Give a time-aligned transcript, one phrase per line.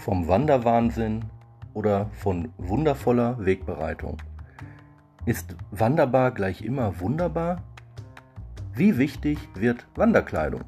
[0.00, 1.26] Vom Wanderwahnsinn
[1.74, 4.16] oder von wundervoller Wegbereitung?
[5.26, 7.62] Ist wanderbar gleich immer wunderbar?
[8.72, 10.62] Wie wichtig wird Wanderkleidung?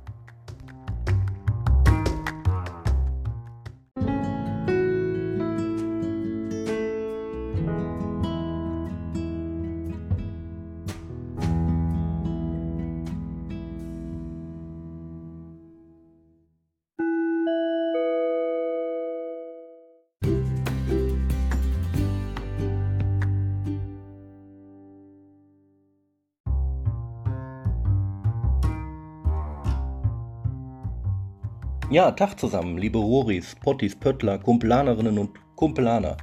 [31.93, 36.17] Ja, Tag zusammen, liebe Roris, Pottis, Pöttler, Kumpelanerinnen und Kumpelaner.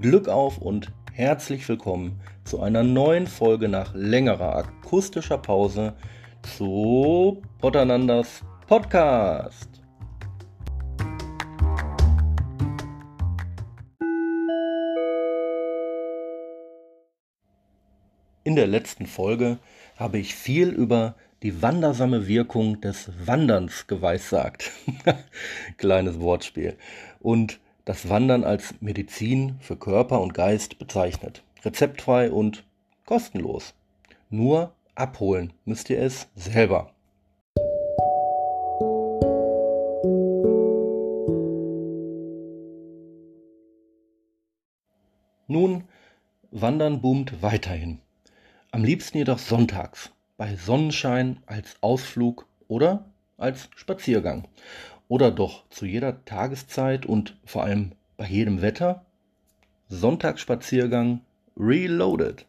[0.00, 5.92] Glück auf und herzlich willkommen zu einer neuen Folge nach längerer akustischer Pause
[6.40, 9.82] zu Potternanders Podcast.
[18.42, 19.58] In der letzten Folge
[19.98, 24.72] habe ich viel über die wandersame Wirkung des Wanderns geweissagt.
[25.78, 26.76] Kleines Wortspiel.
[27.20, 31.42] Und das Wandern als Medizin für Körper und Geist bezeichnet.
[31.64, 32.64] Rezeptfrei und
[33.06, 33.74] kostenlos.
[34.28, 36.92] Nur abholen müsst ihr es selber.
[45.46, 45.84] Nun,
[46.52, 47.98] Wandern boomt weiterhin.
[48.70, 53.04] Am liebsten jedoch sonntags bei Sonnenschein als Ausflug oder
[53.36, 54.48] als Spaziergang.
[55.06, 59.04] Oder doch zu jeder Tageszeit und vor allem bei jedem Wetter.
[59.90, 61.20] Sonntagsspaziergang
[61.58, 62.46] reloaded.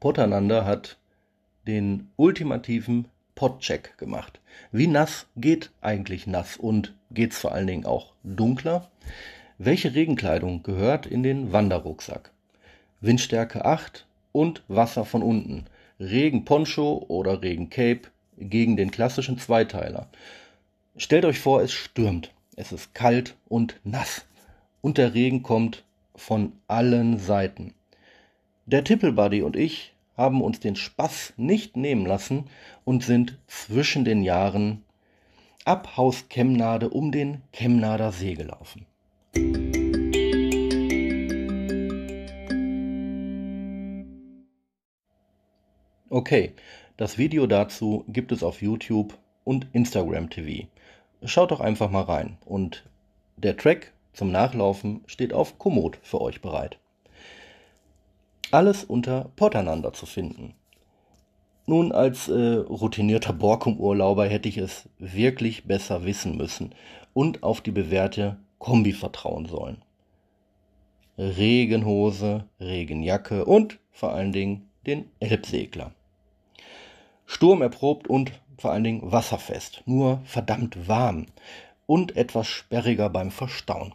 [0.00, 0.98] Potternander hat
[1.68, 3.06] den ultimativen
[3.40, 4.38] Podcheck gemacht.
[4.70, 8.90] Wie nass geht eigentlich nass und geht's vor allen Dingen auch dunkler?
[9.56, 12.32] Welche Regenkleidung gehört in den Wanderrucksack?
[13.00, 15.64] Windstärke 8 und Wasser von unten.
[15.98, 18.02] Regenponcho oder Regencape
[18.36, 20.10] gegen den klassischen Zweiteiler.
[20.98, 22.34] Stellt euch vor, es stürmt.
[22.56, 24.26] Es ist kalt und nass.
[24.82, 25.82] Und der Regen kommt
[26.14, 27.72] von allen Seiten.
[28.66, 32.44] Der Tippelbuddy und ich haben uns den Spaß nicht nehmen lassen
[32.84, 34.84] und sind zwischen den Jahren
[35.64, 38.84] ab Haus Chemnade um den Chemnader See gelaufen.
[46.10, 46.52] Okay,
[46.98, 50.68] das Video dazu gibt es auf YouTube und Instagram TV.
[51.24, 52.84] Schaut doch einfach mal rein und
[53.38, 56.78] der Track zum Nachlaufen steht auf Komoot für euch bereit.
[58.50, 60.54] Alles unter Potternander zu finden.
[61.66, 66.74] Nun, als äh, routinierter Borkum-Urlauber hätte ich es wirklich besser wissen müssen
[67.12, 69.82] und auf die bewährte Kombi vertrauen sollen.
[71.16, 75.92] Regenhose, Regenjacke und vor allen Dingen den Elbsegler.
[77.26, 81.26] Sturm erprobt und vor allen Dingen wasserfest, nur verdammt warm
[81.86, 83.94] und etwas sperriger beim Verstauen.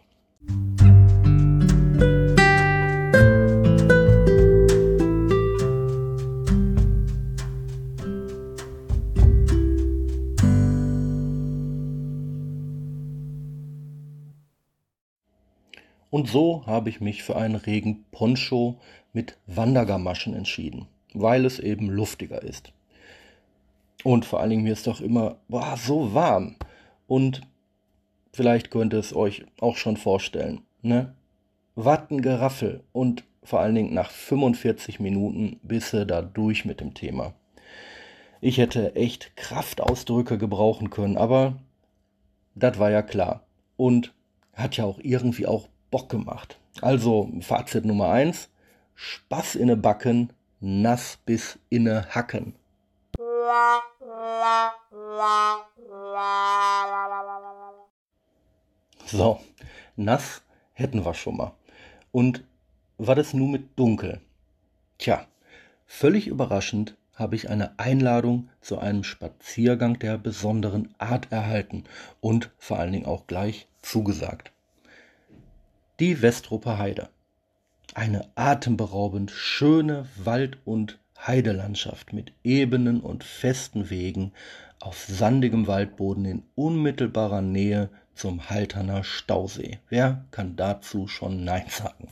[16.16, 18.80] Und so habe ich mich für einen Regenponcho
[19.12, 22.72] mit Wandergamaschen entschieden, weil es eben luftiger ist.
[24.06, 26.56] Und vor allen Dingen mir ist doch immer boah, so warm.
[27.06, 27.42] Und
[28.32, 30.62] vielleicht könnt ihr es euch auch schon vorstellen.
[30.82, 31.14] Ne?
[31.76, 37.34] Wattengeraffel und vor allen Dingen nach 45 Minuten bist du da durch mit dem Thema.
[38.40, 41.58] Ich hätte echt Kraftausdrücke gebrauchen können, aber
[42.54, 43.44] das war ja klar.
[43.76, 44.14] Und
[44.54, 46.60] hat ja auch irgendwie auch Bock gemacht.
[46.82, 48.50] Also Fazit Nummer 1.
[48.96, 52.54] Spaß inne Backen, nass bis inne Hacken.
[59.06, 59.40] So,
[59.96, 60.42] nass
[60.74, 61.54] hätten wir schon mal.
[62.12, 62.44] Und
[62.98, 64.20] war das nun mit dunkel?
[64.98, 65.26] Tja,
[65.86, 71.86] völlig überraschend habe ich eine Einladung zu einem Spaziergang der besonderen Art erhalten
[72.20, 74.52] und vor allen Dingen auch gleich zugesagt.
[76.02, 77.08] Die Westrupper Heide.
[77.94, 84.34] Eine atemberaubend schöne Wald- und Heidelandschaft mit ebenen und festen Wegen
[84.82, 89.80] auf sandigem Waldboden in unmittelbarer Nähe zum Halterner Stausee.
[89.88, 92.10] Wer kann dazu schon Nein sagen?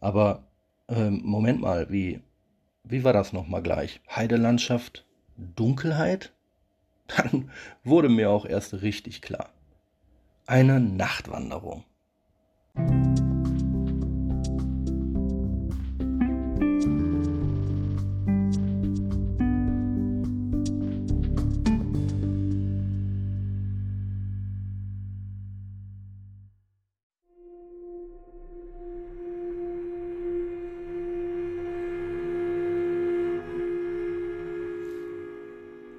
[0.00, 0.42] Aber
[0.88, 2.20] ähm, Moment mal, wie,
[2.82, 4.00] wie war das nochmal gleich?
[4.10, 5.06] Heidelandschaft,
[5.36, 6.32] Dunkelheit?
[7.06, 7.52] Dann
[7.84, 9.50] wurde mir auch erst richtig klar.
[10.48, 11.84] Eine Nachtwanderung.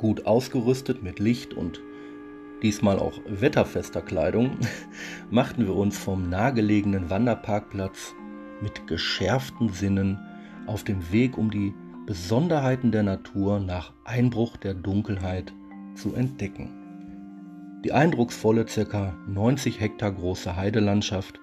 [0.01, 1.79] Gut ausgerüstet mit Licht und
[2.63, 4.57] diesmal auch wetterfester Kleidung,
[5.29, 8.15] machten wir uns vom nahegelegenen Wanderparkplatz
[8.63, 10.19] mit geschärften Sinnen
[10.65, 11.75] auf dem Weg, um die
[12.07, 15.53] Besonderheiten der Natur nach Einbruch der Dunkelheit
[15.93, 16.71] zu entdecken.
[17.85, 19.13] Die eindrucksvolle ca.
[19.27, 21.39] 90 Hektar große Heidelandschaft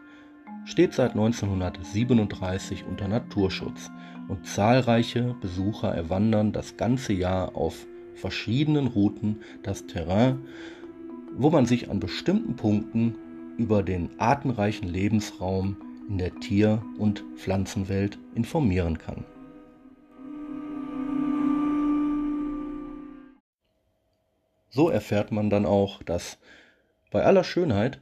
[0.65, 3.89] steht seit 1937 unter Naturschutz
[4.27, 7.87] und zahlreiche Besucher erwandern das ganze Jahr auf
[8.19, 10.41] verschiedenen Routen das Terrain,
[11.37, 13.15] wo man sich an bestimmten Punkten
[13.57, 15.77] über den artenreichen Lebensraum
[16.09, 19.25] in der Tier- und Pflanzenwelt informieren kann.
[24.71, 26.39] So erfährt man dann auch, dass
[27.11, 28.01] bei aller Schönheit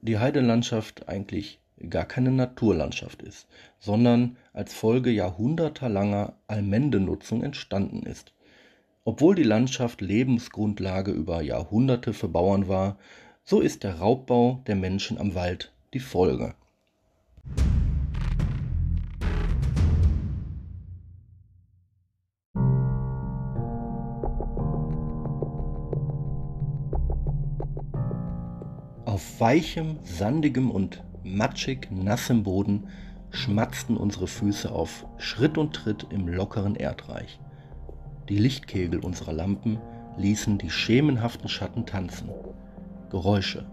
[0.00, 1.60] die Heidelandschaft eigentlich
[1.90, 3.46] gar keine Naturlandschaft ist,
[3.78, 8.32] sondern als Folge jahrhundertelanger Allmendenutzung entstanden ist.
[9.08, 12.98] Obwohl die Landschaft Lebensgrundlage über Jahrhunderte für Bauern war,
[13.44, 16.56] so ist der Raubbau der Menschen am Wald die Folge.
[29.04, 32.88] Auf weichem, sandigem und matschig nassem Boden
[33.30, 37.38] schmatzten unsere Füße auf Schritt und Tritt im lockeren Erdreich.
[38.28, 39.78] Die Lichtkegel unserer Lampen
[40.16, 42.30] ließen die schemenhaften Schatten tanzen.
[43.08, 43.64] Geräusche,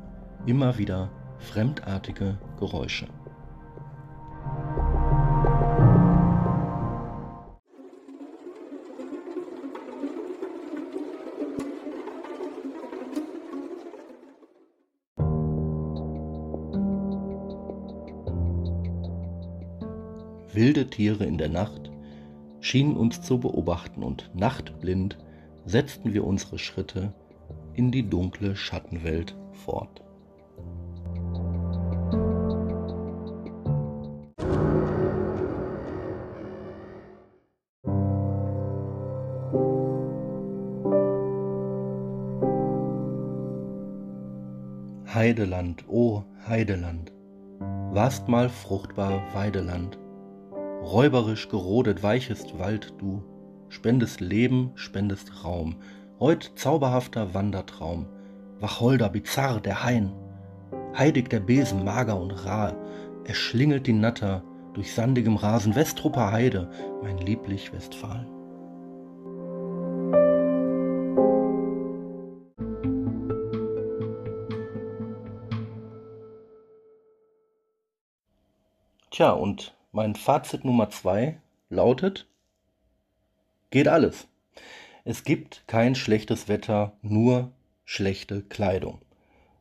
[0.46, 1.10] immer wieder
[1.40, 3.08] fremdartige Geräusche.
[20.54, 21.83] Wilde Tiere in der Nacht
[22.64, 25.18] schienen uns zu beobachten und nachtblind
[25.66, 27.14] setzten wir unsere Schritte
[27.74, 30.02] in die dunkle Schattenwelt fort.
[45.14, 47.12] Heideland, o oh Heideland,
[47.92, 49.98] warst mal fruchtbar Weideland,
[50.84, 53.24] räuberisch gerodet weichest Wald du,
[53.70, 55.78] spendest Leben, spendest Raum,
[56.20, 58.06] heut zauberhafter Wandertraum,
[58.60, 60.14] Wacholder bizarr der Hain,
[60.98, 62.76] heidig der Besen mager und rar,
[63.26, 65.76] erschlingelt die Natter durch sandigem Rasen.
[65.76, 66.70] Westrupper Heide,
[67.02, 68.28] mein lieblich Westfalen.
[79.12, 82.28] Tja, und mein Fazit Nummer zwei lautet,
[83.70, 84.28] geht alles.
[85.06, 87.52] Es gibt kein schlechtes Wetter, nur
[87.86, 89.00] schlechte Kleidung.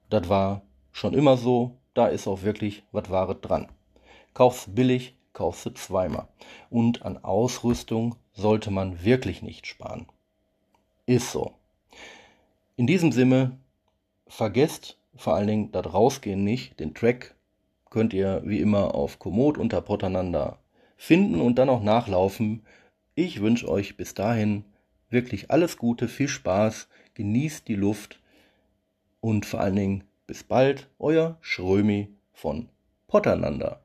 [0.09, 3.69] Das war schon immer so, da ist auch wirklich was Wahres dran.
[4.33, 6.29] Kaufst billig, kaufst du zweimal.
[6.71, 10.07] Und an Ausrüstung sollte man wirklich nicht sparen.
[11.05, 11.53] Ist so.
[12.77, 13.59] In diesem Sinne,
[14.27, 17.35] vergesst vor allen Dingen das Rausgehen nicht, den Track
[17.93, 20.59] könnt ihr wie immer auf Komoot unter Potananda
[20.97, 22.63] finden und dann auch nachlaufen.
[23.15, 24.65] Ich wünsche euch bis dahin
[25.11, 28.19] wirklich alles Gute, viel Spaß, genießt die Luft
[29.21, 32.71] und vor allen Dingen bis bald, euer Schrömi von
[33.09, 33.82] Potananda.